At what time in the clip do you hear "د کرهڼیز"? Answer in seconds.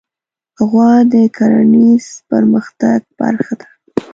1.13-2.05